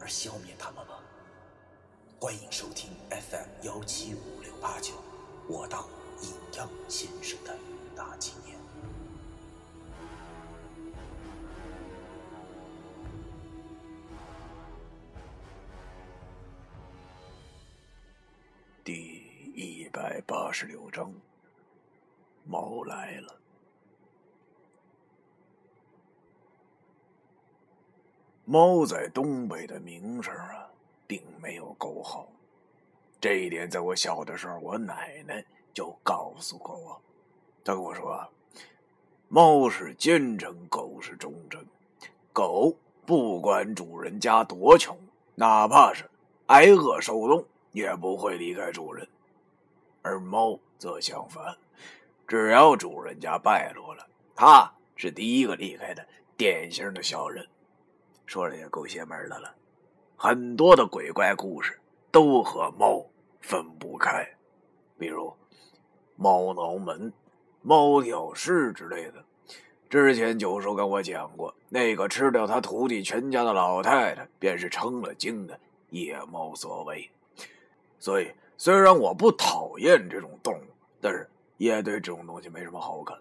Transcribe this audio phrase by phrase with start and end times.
[0.00, 0.94] 而消灭他们吗？
[2.20, 4.94] 欢迎收听 FM 幺七五六八九。
[5.48, 5.86] 我当
[6.20, 7.56] 尹阳先生的
[7.94, 8.58] 大纪念。
[18.84, 19.22] 第
[19.54, 21.12] 一百八十六章，
[22.44, 23.40] 猫来了。
[28.50, 30.66] 猫在东北的名声啊，
[31.06, 32.26] 并没有够好。
[33.20, 36.98] 这一点，在我小的时候，我奶奶就告诉过我。
[37.62, 38.26] 她跟我说啊
[39.28, 41.62] ：“猫是奸臣，狗是忠臣。
[42.32, 42.74] 狗
[43.04, 44.98] 不管主人家多穷，
[45.34, 46.08] 哪怕是
[46.46, 49.06] 挨饿受冻，也不会离开主人；
[50.00, 51.54] 而猫则相反，
[52.26, 57.46] 只要主人家败落了，它是第一个离开的，典型的小人。
[58.28, 59.52] 说的也够邪门的了，
[60.16, 63.04] 很多的鬼怪故事。”都和猫
[63.38, 64.26] 分不开，
[64.98, 65.30] 比如
[66.16, 67.12] 猫挠门、
[67.60, 69.22] 猫挑尸之类的。
[69.90, 77.10] 之前九叔跟我讲过，那个吃掉他徒弟全家的老太太，便是成了精的野猫所为。
[77.98, 80.64] 所以，虽然我不讨厌这种动物，
[80.98, 83.18] 但是也对这种东西没什么好感。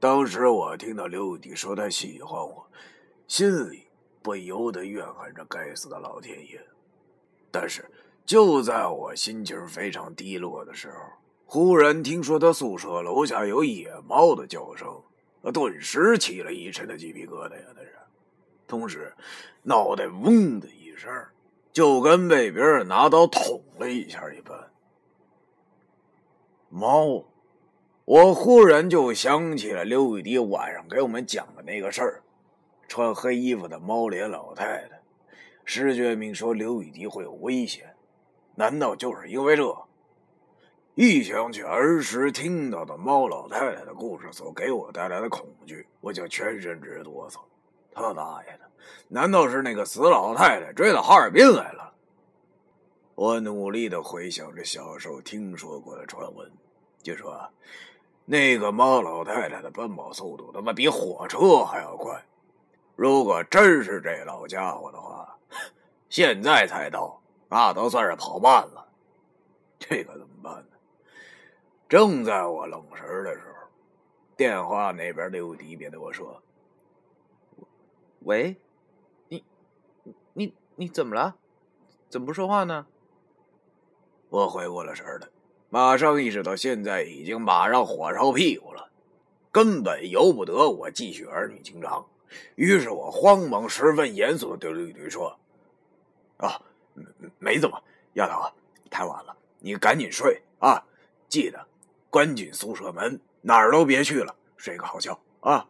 [0.00, 2.66] 当时我听到刘弟说他喜欢我，
[3.28, 3.84] 心里
[4.24, 6.58] 不由得怨恨着该死的老天爷。
[7.50, 7.84] 但是，
[8.24, 10.96] 就在我心情非常低落的时候，
[11.44, 14.88] 忽然听说他宿舍楼下有野猫的叫声，
[15.52, 17.66] 顿时起了一身的鸡皮疙瘩呀！
[17.76, 17.90] 那是，
[18.66, 19.14] 同时，
[19.62, 21.12] 脑袋嗡的一声，
[21.70, 24.58] 就跟被别人拿刀捅了一下一般。
[26.70, 27.26] 猫，
[28.06, 32.23] 我忽然就想起了刘雨迪晚上给我们讲的那个事儿，
[32.88, 35.00] 穿黑衣服的猫脸老太太。
[35.64, 37.94] 石觉明说：“刘雨迪会有危险，
[38.54, 39.76] 难道就是因为这？”
[40.94, 47.38] 一想起儿时听到的猫老太太的故事所给我带来的恐惧，我就全身直哆嗦。
[47.92, 48.70] 他大爷的，
[49.08, 51.94] 难道是那个死老太太追到哈尔滨来了？
[53.16, 56.50] 我努力的回想着小时候听说过的传闻，
[57.02, 57.48] 就说
[58.24, 62.24] 那个猫老太太的奔跑速度他妈比火车还要快。
[62.96, 65.36] 如果真是这老家伙的话，
[66.08, 68.88] 现在才到，那都算是跑慢了。
[69.78, 70.76] 这可怎么办呢？
[71.88, 73.68] 正在我愣神的时候，
[74.36, 76.42] 电话那边刘迪便对我说
[78.20, 78.56] ：“喂，
[79.28, 79.44] 你
[80.32, 81.36] 你你怎么了？
[82.08, 82.86] 怎么不说话呢？”
[84.30, 85.28] 我回过了神来，
[85.68, 88.90] 马上意识到现在已经马上火烧屁股了，
[89.52, 92.06] 根本由不得我继续儿女情长。
[92.54, 95.38] 于是我慌忙、十分严肃的对绿绿说
[96.38, 96.60] ：“啊，
[97.38, 97.82] 没怎么，
[98.14, 98.52] 丫头，
[98.90, 100.84] 太晚了，你赶紧睡啊！
[101.28, 101.66] 记得
[102.10, 105.68] 关紧宿舍门，哪儿都别去了，睡个好觉啊！”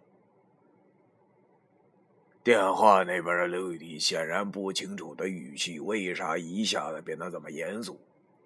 [2.45, 7.99] 电话那边的刘雨迪显然不清楚的语气为啥一下子变得这么严肃，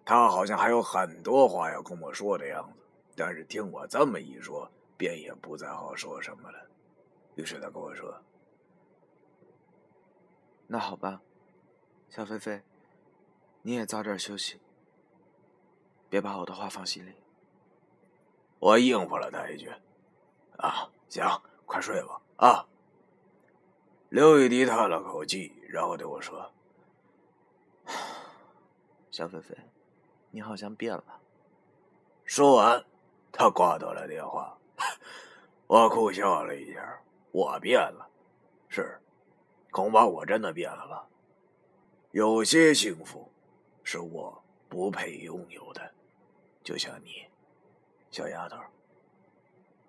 [0.04, 2.84] 他好像还有很多话要跟我说的样子，
[3.16, 6.67] 但是听我这么一说，便也不再好说什么了。
[7.38, 8.20] 于是他跟我说
[10.66, 11.22] ：“那好吧，
[12.08, 12.64] 小菲菲，
[13.62, 14.60] 你也早点休息，
[16.10, 17.14] 别把我的话放心里。”
[18.58, 19.72] 我应付了他一句
[20.58, 21.24] ：“啊，行，
[21.64, 22.66] 快睡吧。”啊。
[24.08, 26.50] 刘雨迪叹了口气，然后对我说
[29.12, 29.56] ：“小菲菲，
[30.32, 31.20] 你好像变了。”
[32.26, 32.84] 说完，
[33.30, 34.58] 他挂断了电话。
[35.68, 37.00] 我苦笑了一下。
[37.30, 38.08] 我变了，
[38.68, 38.98] 是，
[39.70, 41.06] 恐怕我真的变了吧。
[42.12, 43.30] 有些幸福，
[43.84, 45.92] 是我不配拥有的，
[46.62, 47.26] 就像你，
[48.10, 48.56] 小丫头。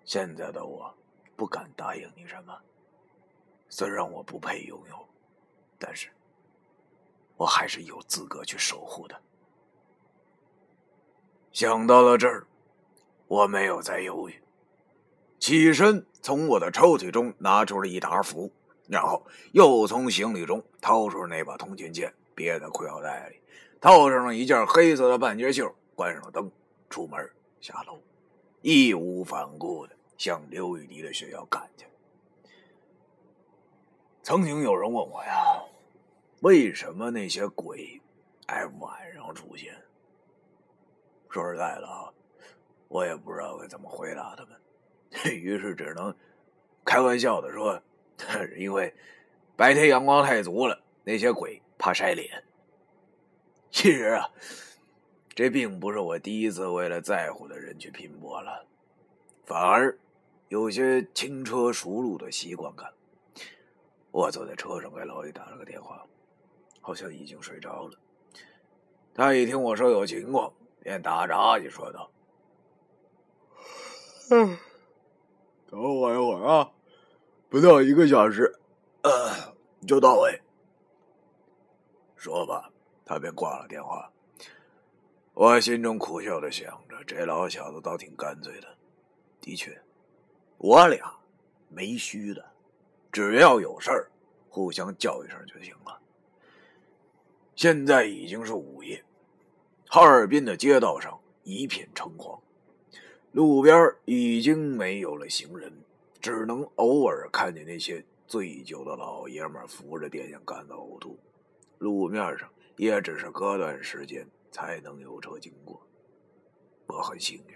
[0.04, 0.94] 现在的我，
[1.36, 2.60] 不敢答应你什么。
[3.68, 5.08] 虽然我不配拥有，
[5.78, 6.10] 但是，
[7.36, 9.20] 我还是有资格去守护的。
[11.52, 12.46] 想到了这儿，
[13.28, 14.42] 我没有再犹豫。
[15.40, 18.52] 起身，从我的抽屉中拿出了一沓符，
[18.86, 23.40] 然后又从行李中掏出那把通勤剑，别在裤腰带里，
[23.80, 26.52] 套上了一件黑色的半截袖，关上了灯，
[26.90, 27.18] 出门
[27.58, 27.98] 下楼，
[28.60, 31.86] 义无反顾的向刘雨迪的学校赶去。
[34.22, 35.64] 曾经有人问我呀，
[36.42, 37.98] 为什么那些鬼
[38.44, 39.74] 爱晚上出现？
[41.30, 42.12] 说实在的啊，
[42.88, 44.52] 我也不知道该怎么回答他们，
[45.30, 46.14] 于是只能
[46.84, 47.82] 开玩笑的说，
[48.56, 48.94] 因为
[49.56, 52.44] 白天阳光太足了，那些鬼怕晒脸。
[53.70, 54.30] 其实啊，
[55.34, 58.66] 这并不是我第一次为了在乎的人去拼搏了，
[59.44, 59.98] 反而
[60.48, 62.92] 有些轻车熟路的习惯感。
[64.10, 66.04] 我坐在车上给老李打了个电话，
[66.80, 67.92] 好像已经睡着了。
[69.14, 72.10] 他一听我说有情况，便打着哈欠说道
[74.30, 74.56] ：“嗯，
[75.70, 76.72] 等我一会儿啊，
[77.48, 78.52] 不到一个小时，
[79.02, 79.54] 呃，
[79.86, 80.42] 就到位。”
[82.16, 82.70] 说吧，
[83.04, 84.10] 他便挂了电话。
[85.32, 88.76] 我心中苦笑的想着，这老小子倒挺干脆的。
[89.40, 89.80] 的确，
[90.58, 91.18] 我俩
[91.68, 92.44] 没虚的。
[93.12, 94.10] 只要有事儿，
[94.48, 95.98] 互相叫一声就行了。
[97.54, 99.02] 现在已经是午夜，
[99.88, 102.38] 哈尔滨的街道上一片橙黄，
[103.32, 105.72] 路边已经没有了行人，
[106.20, 111.18] 只能偶尔看见那些醉酒的老爷们扶着电线杆子呕吐。
[111.78, 115.80] 路面上也只是隔段时间才能有车经过。
[116.86, 117.54] 我很幸运，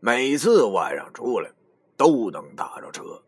[0.00, 1.50] 每次晚上出来
[1.96, 3.22] 都能打着车。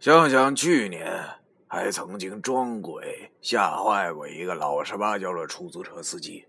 [0.00, 1.24] 想想去年
[1.68, 6.44] 还曾经装鬼吓坏过一个老实巴交的出租车司机，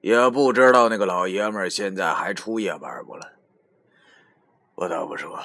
[0.00, 3.32] 也不知道那个老爷们现在还出夜班不了。
[4.74, 5.40] 不得不说，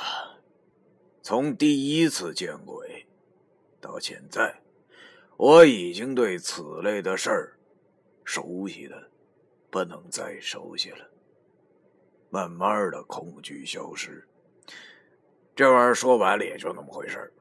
[1.21, 3.07] 从第一次见鬼
[3.81, 4.61] 到现在，
[5.37, 7.57] 我已经对此类的事儿
[8.23, 9.09] 熟悉的
[9.71, 11.09] 不能再熟悉了。
[12.29, 14.27] 慢慢的，恐惧消失。
[15.55, 17.31] 这玩意儿说白了也就那么回事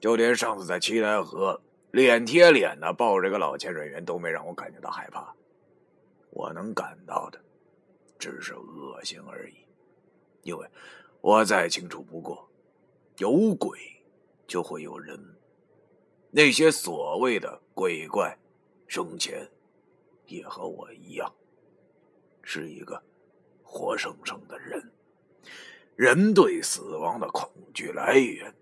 [0.00, 1.60] 就连上次在七台河
[1.92, 5.32] 脸贴脸的抱着个老潜水员都没让我感觉到害怕，
[6.34, 7.38] 我能感到的
[8.18, 9.54] 只是恶心而已，
[10.42, 10.66] 因为
[11.20, 12.48] 我再清楚不过，
[13.18, 13.78] 有鬼
[14.46, 15.18] 就会有人，
[16.30, 18.36] 那些所谓的鬼怪
[18.86, 19.46] 生前
[20.26, 21.30] 也和我一样，
[22.42, 23.00] 是一个
[23.62, 24.90] 活生生的人。
[25.94, 28.52] 人对死亡的恐惧来源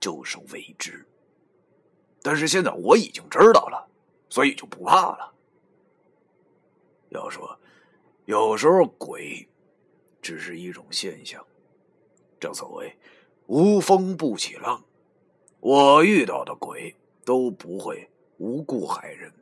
[0.00, 1.06] 就是未知，
[2.20, 3.88] 但是现在我已经知道了，
[4.28, 5.32] 所以就不怕了。
[7.10, 7.58] 要说
[8.24, 9.48] 有时候鬼
[10.22, 11.44] 只是一种现象，
[12.38, 12.96] 正所谓
[13.46, 14.84] 无风不起浪，
[15.60, 18.08] 我遇到的鬼都不会
[18.38, 19.32] 无故害人，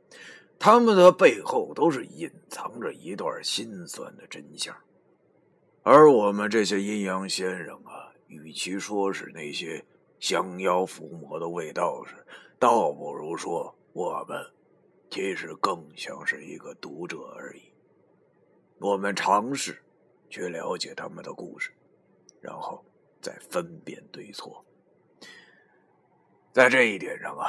[0.59, 4.75] 他们的背后都是隐藏着一段心酸的真相。
[5.83, 9.85] 而我们这些阴阳先生啊，与其说是那些
[10.19, 12.27] 降妖伏魔的卫道士，
[12.59, 14.45] 倒不如说我们
[15.11, 17.63] 其实更像是一个读者而已。
[18.79, 19.83] 我们尝试
[20.31, 21.73] 去了解他们的故事，
[22.41, 22.85] 然后
[23.21, 24.65] 再分辨对错。
[26.53, 27.47] 在这一点上啊，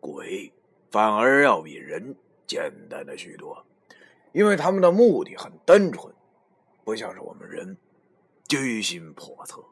[0.00, 0.52] 鬼
[0.90, 3.64] 反而要比人简单的许多，
[4.32, 6.12] 因为他们的目的很单纯。
[6.84, 7.76] 不像是我们人，
[8.48, 9.64] 居心叵测，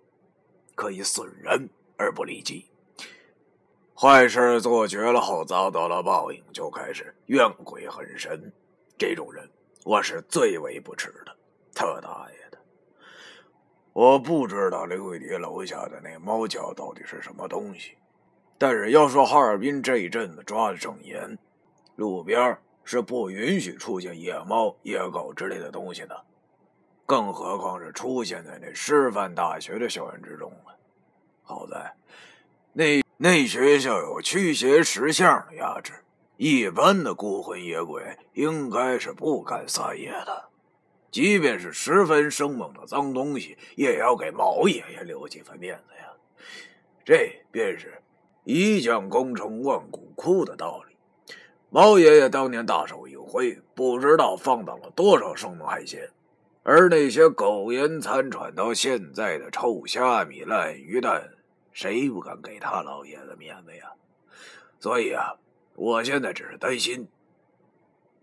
[0.76, 2.70] 可以损人而不利己。
[4.00, 8.50] 坏事做绝了后遭到了报应，就开始怨鬼恨神。
[8.97, 9.47] 这种人，
[9.85, 11.37] 我是最为不齿的。
[11.75, 12.57] 特大爷的！
[13.92, 17.99] 我不知道刘伟迪楼下的那猫叫到底是什么东西，
[18.57, 21.37] 但是要说哈尔滨这一阵子抓的正严，
[21.97, 26.25] 路边是不允许出现野猫、野狗之类的东西的。
[27.04, 30.75] 更何况是出现在那师范大学的校园之中了。
[31.42, 31.95] 好在，
[32.73, 35.93] 那那学校有驱邪石像压制，
[36.39, 40.45] 一般的孤魂野鬼应该是不敢撒野的。
[41.11, 46.11] 即便是十分生猛的脏东西，也要给毛爷爷留几分面子呀。
[47.05, 48.00] 这便是
[48.45, 50.97] 一将功成万骨枯的道理。
[51.69, 56.09] 毛爷爷当年大手一挥，不知道放倒了多少生猛海鲜。
[56.62, 61.29] 而那些苟延残喘到现在的臭虾米、烂鱼蛋，
[61.73, 63.93] 谁不敢给他老爷子面子呀？
[64.79, 65.37] 所以啊，
[65.75, 67.09] 我现在只是担心，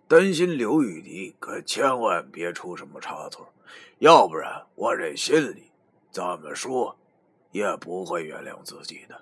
[0.07, 3.47] 担心刘雨迪可千万别出什么差错，
[3.99, 5.71] 要不然我这心里
[6.11, 6.97] 怎么说
[7.51, 9.21] 也不会原谅自己的。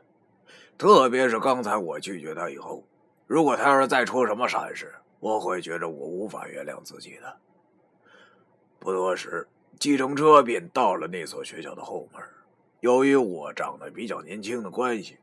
[0.78, 2.86] 特别是刚才我拒绝他以后，
[3.28, 7.38] 如果他要是再出什么闪失，我会觉得我无法原谅自己的。
[8.80, 9.48] 不多时，
[9.80, 12.22] 计程车便到了那所学校的后门。
[12.86, 15.18] 由于我长得比较年轻的关系，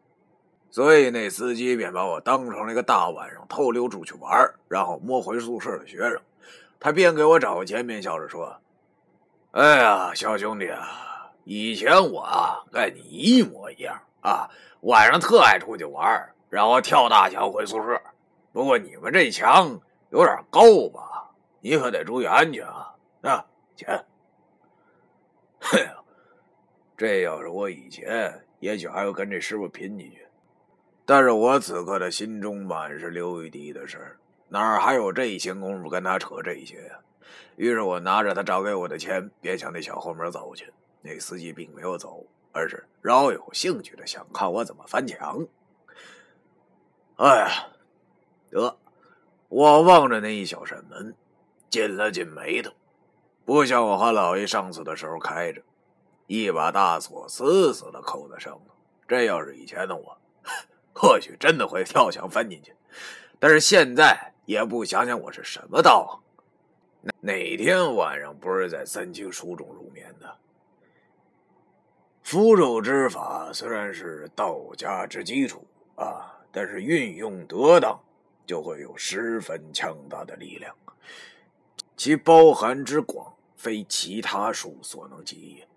[0.69, 6.21] 所以那司机便把我当成了一个大晚上偷溜出去玩，然后摸回宿舍的学生。
[6.81, 8.57] 他边给我找个钱，边笑着说
[9.53, 14.51] ：“哎呀，小兄弟啊，以前我啊跟你一模一样啊，
[14.81, 18.03] 晚上特爱出去玩，然后跳大墙回宿舍。
[18.53, 19.79] 不过你们这墙
[20.11, 21.31] 有点高吧？
[21.61, 22.93] 你可得注意安全啊！
[23.23, 24.05] 啊，钱。
[25.61, 25.95] 嘿呀。”
[27.03, 30.25] 这要是我以前，也许还要跟这师傅拼进去。
[31.05, 34.17] 但是我此刻的心中满是刘玉帝的事儿，
[34.49, 37.01] 哪还有这闲工夫跟他扯这些呀？
[37.57, 40.73] 于是我拿着他找给我的钱，便向那小后门走去。
[41.01, 45.45] 那司机并没有走，而是饶有兴趣的想看我怎么翻墙。
[47.17, 47.67] 哎呀，
[48.49, 48.77] 得！
[49.49, 51.13] 我望着那一小扇门，
[51.69, 52.71] 紧了紧眉头，
[53.45, 55.61] 不像我和老爷上次的时候开着。
[56.27, 58.75] 一把大锁死死的扣在上头。
[59.07, 60.17] 这要是以前的我，
[60.95, 62.75] 或许真的会跳墙翻进去。
[63.39, 66.23] 但是现在也不想想我是什么道行。
[67.21, 70.37] 哪天晚上不是在三清书中入眠的？
[72.23, 78.01] 符咒之法虽然是道家之基础啊，但是运用得当，
[78.47, 80.75] 就会有十分强大的力量。
[81.97, 85.69] 其包含之广，非其他术所能及也。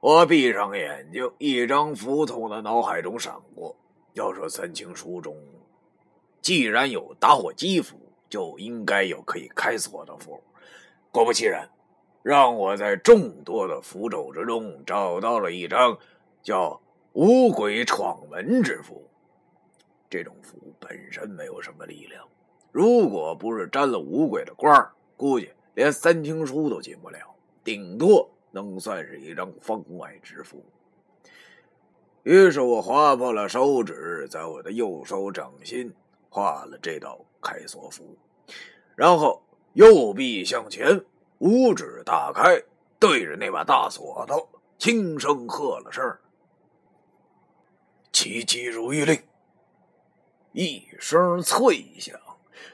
[0.00, 3.74] 我闭上眼睛，一张符从的脑海中闪过。
[4.12, 5.36] 要说三清书中，
[6.40, 7.96] 既然有打火机符，
[8.28, 10.40] 就应该有可以开锁的符。
[11.10, 11.68] 果不其然，
[12.22, 15.98] 让我在众多的符咒之中找到了一张
[16.42, 16.80] 叫
[17.14, 19.04] “五鬼闯门”之符。
[20.08, 22.24] 这种符本身没有什么力量，
[22.70, 27.18] 如果不是沾了五鬼的光，估计连三清书都进不了，
[27.64, 28.30] 顶多。
[28.50, 30.64] 能算是一张方外之符。
[32.22, 35.94] 于是我划破了手指，在我的右手掌心
[36.28, 38.16] 画了这道开锁符，
[38.94, 41.02] 然后右臂向前，
[41.38, 42.62] 五指大开，
[42.98, 46.04] 对着那把大锁头轻声喝了声
[48.12, 49.22] ：“奇迹如玉令。”
[50.52, 52.18] 一声脆响，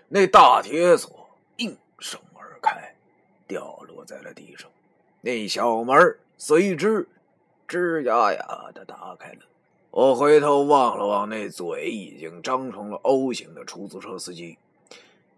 [0.09, 2.95] 那大铁锁应声而开，
[3.47, 4.71] 掉落在了地上。
[5.25, 7.09] 那小门随之
[7.66, 9.38] 吱呀呀的打开了。
[9.90, 14.59] 我回头望了望那嘴已经张成了 O 型的出租车司机，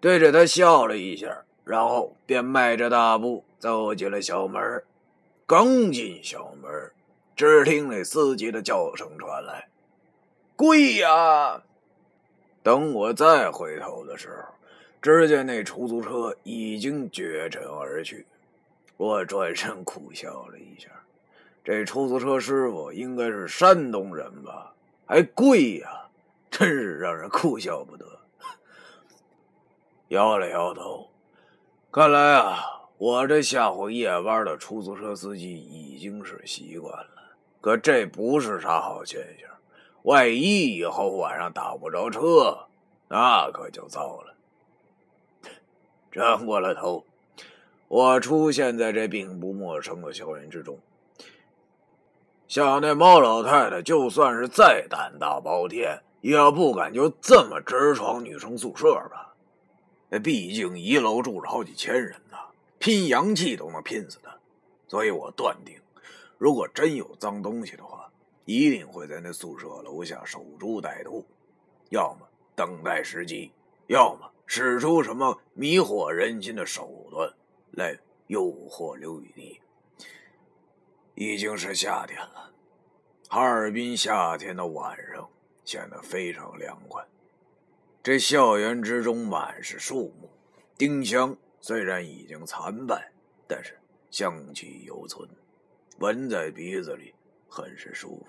[0.00, 4.82] 对着他笑了一下，然后便迈着大步走进了小门。
[5.46, 6.90] 刚进小门，
[7.36, 9.68] 只听那司机的叫声传来
[10.56, 11.62] ：“贵呀！”
[12.64, 14.54] 等我再回头的时候，
[15.00, 18.26] 只见那出租车已经绝尘而去。
[18.96, 20.88] 我转身苦笑了一下，
[21.62, 24.72] 这出租车师傅应该是山东人吧？
[25.04, 26.08] 还贵呀，
[26.50, 28.06] 真是让人哭笑不得。
[30.08, 31.10] 摇了摇头，
[31.90, 32.58] 看来啊，
[32.96, 37.10] 我这吓唬夜班的出租车司机已经是习惯了。
[37.60, 39.50] 可这不是啥好现象，
[40.04, 42.66] 万一以后晚上打不着车，
[43.08, 44.32] 那可就糟了。
[46.10, 47.04] 转过了头。
[47.88, 50.78] 我出现在这并不陌生的校园之中，
[52.48, 59.34] 像那猫老太太，就算是再胆大包天，也不敢就这么直闯女生宿舍吧？
[60.08, 62.36] 那毕竟一楼住着好几千人呢，
[62.78, 64.36] 拼阳气都能拼死她。
[64.88, 65.76] 所以我断定，
[66.38, 68.10] 如果真有脏东西的话，
[68.44, 71.24] 一定会在那宿舍楼下守株待兔，
[71.90, 72.26] 要么
[72.56, 73.52] 等待时机，
[73.86, 77.32] 要么使出什么迷惑人心的手段。
[77.76, 77.94] 来
[78.26, 79.60] 诱惑刘雨滴。
[81.14, 82.50] 已经是夏天了，
[83.28, 85.28] 哈尔滨夏天的晚上
[85.62, 87.04] 显得非常凉快。
[88.02, 90.30] 这校园之中满是树木，
[90.78, 93.12] 丁香虽然已经残败，
[93.46, 93.78] 但是
[94.10, 95.28] 香气犹存，
[95.98, 97.14] 闻在鼻子里
[97.46, 98.26] 很是舒服。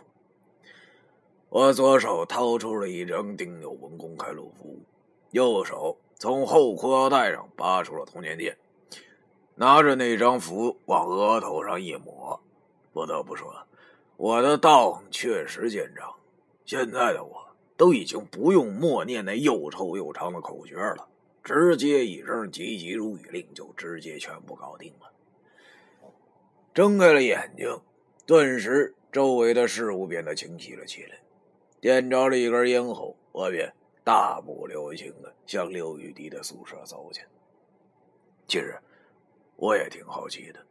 [1.48, 4.78] 我左手掏出了一张丁有文公开路符，
[5.32, 8.58] 右手从后裤腰带上拔出了通电。
[9.60, 12.40] 拿着那张符往额头上一抹，
[12.94, 13.52] 不得不说，
[14.16, 16.14] 我的道确实见长。
[16.64, 21.08] 现在的我都已经不用默念那又臭又长的口诀了，
[21.44, 25.12] 直接一声“急急如雨令”就直接全部搞定了。
[26.76, 27.82] 睁开了眼睛，
[28.28, 31.18] 顿时周围的事物变得清晰了起来。
[31.82, 33.74] 点着了一根烟后，我便
[34.04, 37.22] 大步流星的向刘玉迪的宿舍走去。
[38.48, 38.78] 其实，
[39.58, 40.66] 我也挺好奇的，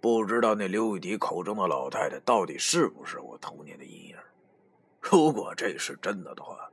[0.00, 4.16] 不知道那刘玉迪口中的老太太到底是不是我童年的阴影。
[5.00, 6.70] 如果这是真的的话，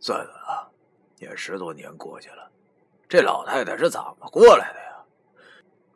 [0.00, 0.68] 算了啊，
[1.18, 2.50] 也十多年过去了，
[3.08, 5.04] 这老太太是怎么过来的呀？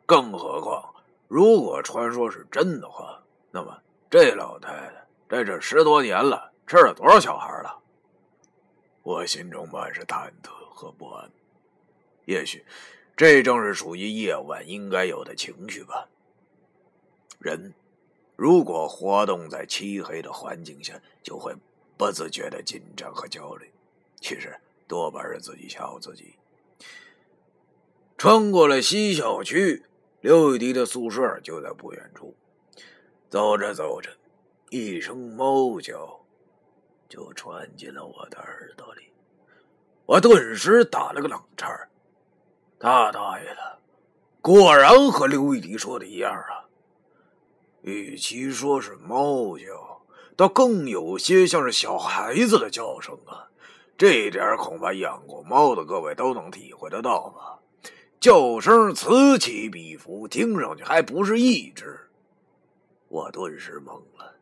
[0.05, 0.93] 更何况，
[1.27, 3.79] 如果传说是真的话，那么
[4.09, 7.77] 这老太太在这十多年了，吃了多少小孩了？
[9.03, 11.29] 我心中满是忐忑和不安。
[12.25, 12.65] 也许，
[13.19, 16.07] 这正是属于夜晚应该有的情绪吧。
[17.37, 17.73] 人。
[18.37, 21.53] 如果活动在漆黑的环境下，就会
[21.97, 23.69] 不自觉的紧张和焦虑。
[24.21, 24.57] 其实
[24.87, 26.35] 多半是自己吓唬自己。
[28.17, 29.83] 穿过了西小区，
[30.21, 32.33] 刘雨迪的宿舍就在不远处。
[33.29, 34.09] 走着走着，
[34.69, 36.21] 一声猫叫
[37.09, 39.11] 就传进了我的耳朵里，
[40.05, 41.88] 我顿时打了个冷颤。
[42.79, 43.79] 他大爷的，
[44.41, 46.63] 果然和刘玉迪说的一样啊！
[47.81, 50.01] 与其说是猫叫，
[50.37, 53.49] 倒更有些像是小孩子的叫声啊！
[53.97, 57.59] 这一点恐怕养过猫的各位都能体会得到吧？
[58.17, 61.99] 叫声此起彼伏，听上去还不是一只。
[63.09, 64.35] 我顿时懵了，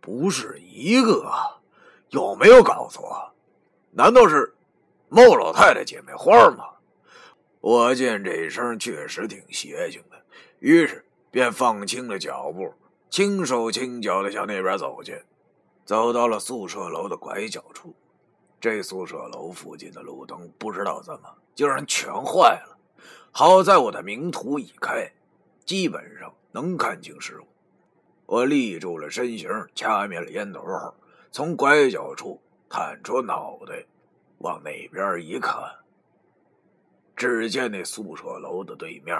[0.00, 1.60] 不是一个啊，
[2.08, 3.32] 有没有搞错？
[3.90, 4.54] 难道是
[5.10, 6.68] 猫老太太姐妹花吗？
[7.64, 10.22] 我见这声确实挺邪性的，
[10.58, 11.02] 于是。
[11.30, 12.72] 便放轻了脚步，
[13.10, 15.20] 轻手轻脚的向那边走去。
[15.84, 17.92] 走到了宿舍楼的拐角处，
[18.60, 22.78] 这宿舍楼附近的路灯不知道怎么竟然全坏了。
[23.32, 25.10] 好在我的明图已开，
[25.64, 27.46] 基本上能看清事物。
[28.26, 30.62] 我立住了身形，掐灭了烟头，
[31.32, 33.84] 从拐角处探出脑袋，
[34.38, 35.60] 往那边一看，
[37.16, 39.16] 只见那宿舍楼的对面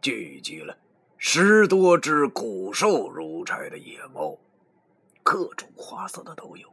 [0.00, 0.76] 聚集了。
[1.16, 4.38] 十多只骨瘦如柴的野猫，
[5.22, 6.68] 各种花色的都有。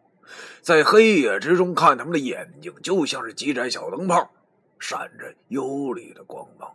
[0.62, 4.30] 在黑夜之中看，它们的眼睛就像是几盏小灯泡，
[4.80, 6.74] 闪着幽厉的光芒。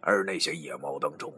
[0.00, 1.32] 而那些野猫当中，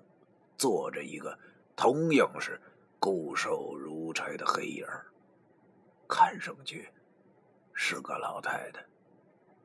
[0.59, 1.38] 坐着一个
[1.77, 2.61] 同样是
[2.99, 4.85] 骨瘦如柴的黑影
[6.09, 6.88] 看上去
[7.73, 8.85] 是个老太太，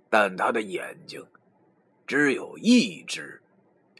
[0.10, 1.26] 但她的眼睛
[2.12, 3.42] 只有一只。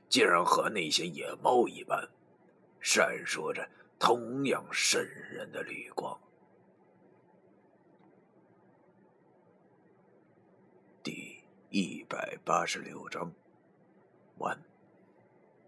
[0.10, 2.10] 竟然和那些野猫一般，
[2.82, 3.66] 闪烁着
[3.98, 6.20] 同样渗人的绿光。
[11.02, 13.32] 第一百八十六章
[14.40, 14.71] 完。